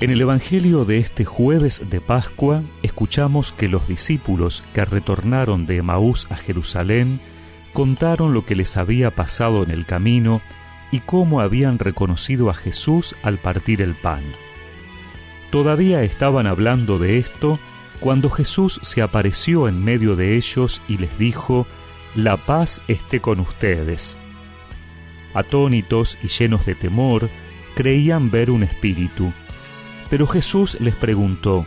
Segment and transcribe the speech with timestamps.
[0.00, 5.76] En el Evangelio de este jueves de Pascua escuchamos que los discípulos que retornaron de
[5.76, 7.20] Emaús a Jerusalén
[7.74, 10.40] contaron lo que les había pasado en el camino
[10.90, 14.22] y cómo habían reconocido a Jesús al partir el pan.
[15.50, 17.58] Todavía estaban hablando de esto
[18.00, 21.66] cuando Jesús se apareció en medio de ellos y les dijo,
[22.14, 24.18] La paz esté con ustedes.
[25.34, 27.28] Atónitos y llenos de temor,
[27.74, 29.30] creían ver un espíritu
[30.10, 31.64] pero Jesús les preguntó,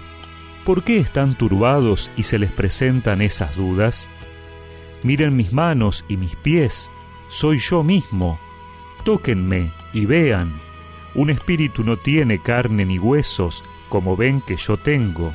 [0.65, 4.09] ¿por qué están turbados y se les presentan esas dudas?
[5.01, 6.91] Miren mis manos y mis pies,
[7.29, 8.39] soy yo mismo.
[9.05, 10.53] Tóquenme y vean.
[11.15, 15.33] Un espíritu no tiene carne ni huesos, como ven que yo tengo.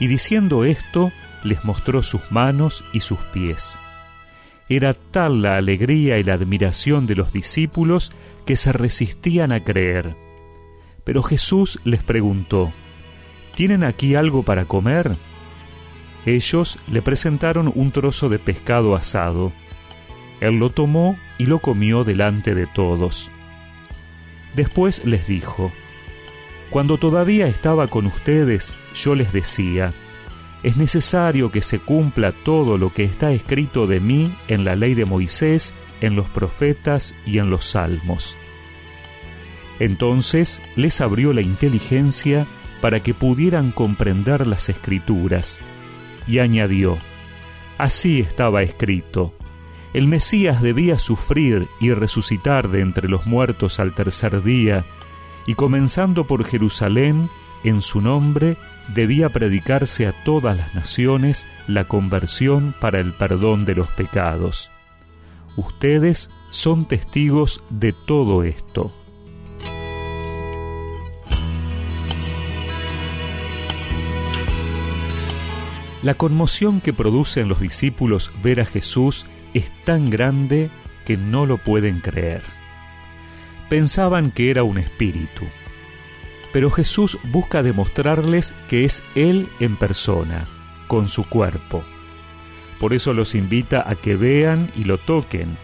[0.00, 1.12] Y diciendo esto,
[1.42, 3.78] les mostró sus manos y sus pies.
[4.68, 8.12] Era tal la alegría y la admiración de los discípulos
[8.46, 10.27] que se resistían a creer.
[11.08, 12.70] Pero Jesús les preguntó,
[13.54, 15.16] ¿Tienen aquí algo para comer?
[16.26, 19.50] Ellos le presentaron un trozo de pescado asado.
[20.40, 23.30] Él lo tomó y lo comió delante de todos.
[24.54, 25.72] Después les dijo,
[26.68, 29.94] Cuando todavía estaba con ustedes, yo les decía,
[30.62, 34.92] es necesario que se cumpla todo lo que está escrito de mí en la ley
[34.92, 35.72] de Moisés,
[36.02, 38.36] en los profetas y en los salmos.
[39.78, 42.46] Entonces les abrió la inteligencia
[42.80, 45.60] para que pudieran comprender las escrituras,
[46.26, 46.98] y añadió,
[47.78, 49.34] Así estaba escrito,
[49.94, 54.84] el Mesías debía sufrir y resucitar de entre los muertos al tercer día,
[55.46, 57.30] y comenzando por Jerusalén,
[57.64, 58.56] en su nombre
[58.94, 64.70] debía predicarse a todas las naciones la conversión para el perdón de los pecados.
[65.56, 68.92] Ustedes son testigos de todo esto.
[76.02, 80.70] La conmoción que produce en los discípulos ver a Jesús es tan grande
[81.04, 82.42] que no lo pueden creer.
[83.68, 85.44] Pensaban que era un espíritu,
[86.52, 90.46] pero Jesús busca demostrarles que es Él en persona,
[90.86, 91.82] con su cuerpo.
[92.78, 95.58] Por eso los invita a que vean y lo toquen.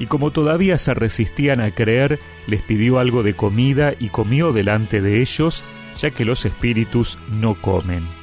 [0.00, 2.18] Y como todavía se resistían a creer,
[2.48, 5.62] les pidió algo de comida y comió delante de ellos,
[5.96, 8.17] ya que los espíritus no comen.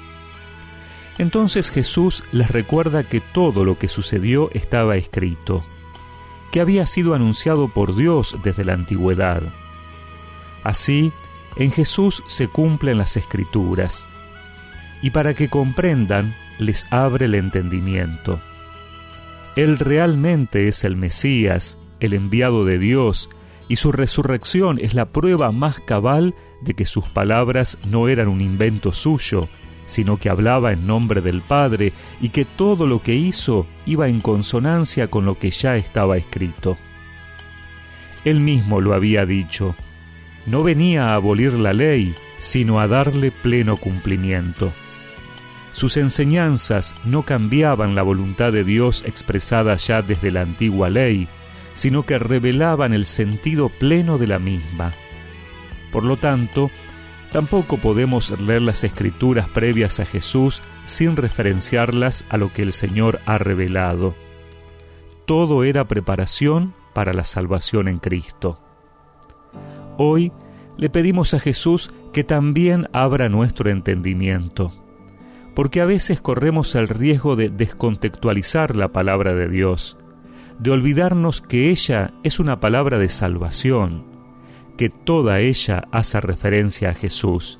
[1.17, 5.63] Entonces Jesús les recuerda que todo lo que sucedió estaba escrito,
[6.51, 9.43] que había sido anunciado por Dios desde la antigüedad.
[10.63, 11.11] Así,
[11.55, 14.07] en Jesús se cumplen las escrituras,
[15.01, 18.39] y para que comprendan, les abre el entendimiento.
[19.55, 23.29] Él realmente es el Mesías, el enviado de Dios,
[23.67, 28.41] y su resurrección es la prueba más cabal de que sus palabras no eran un
[28.41, 29.47] invento suyo,
[29.85, 34.21] sino que hablaba en nombre del Padre y que todo lo que hizo iba en
[34.21, 36.77] consonancia con lo que ya estaba escrito.
[38.23, 39.75] Él mismo lo había dicho,
[40.45, 44.73] no venía a abolir la ley, sino a darle pleno cumplimiento.
[45.71, 51.27] Sus enseñanzas no cambiaban la voluntad de Dios expresada ya desde la antigua ley,
[51.73, 54.93] sino que revelaban el sentido pleno de la misma.
[55.91, 56.71] Por lo tanto,
[57.35, 63.19] Tampoco podemos leer las escrituras previas a Jesús sin referenciarlas a lo que el Señor
[63.25, 64.15] ha revelado.
[65.25, 68.57] Todo era preparación para la salvación en Cristo.
[69.97, 70.31] Hoy
[70.77, 74.71] le pedimos a Jesús que también abra nuestro entendimiento,
[75.55, 79.97] porque a veces corremos el riesgo de descontextualizar la palabra de Dios,
[80.57, 84.14] de olvidarnos que ella es una palabra de salvación,
[84.75, 87.59] que toda ella hace referencia a Jesús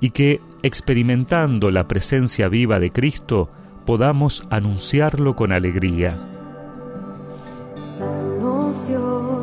[0.00, 3.48] y que, experimentando la presencia viva de Cristo,
[3.86, 6.18] podamos anunciarlo con alegría.
[7.98, 9.36] Danos Dios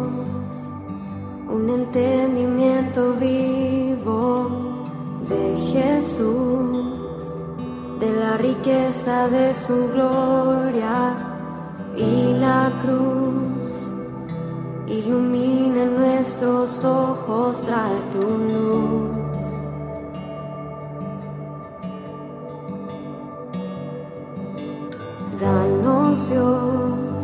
[1.50, 4.86] un entendimiento vivo
[5.30, 7.24] de Jesús,
[8.00, 11.16] de la riqueza de su gloria
[11.96, 13.14] y la cruz
[16.24, 19.46] nuestros ojos, trae tu luz.
[25.38, 27.24] Danos Dios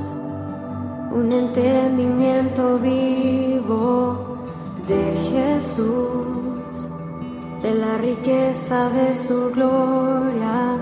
[1.14, 4.38] un entendimiento vivo
[4.86, 6.74] de Jesús,
[7.64, 10.76] de la riqueza de su gloria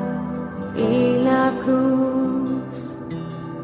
[0.75, 2.97] y la cruz.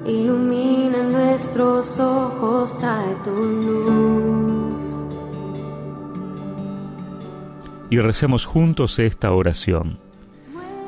[0.06, 4.23] Ilumina nuestros ojos, trae tu luz.
[7.94, 10.00] Y recemos juntos esta oración.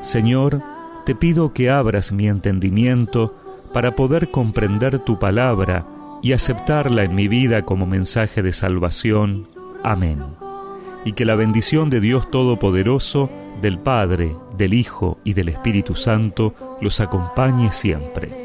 [0.01, 0.63] Señor,
[1.05, 3.37] te pido que abras mi entendimiento
[3.73, 5.85] para poder comprender tu palabra
[6.23, 9.43] y aceptarla en mi vida como mensaje de salvación.
[9.83, 10.23] Amén.
[11.05, 13.29] Y que la bendición de Dios Todopoderoso,
[13.61, 18.44] del Padre, del Hijo y del Espíritu Santo los acompañe siempre.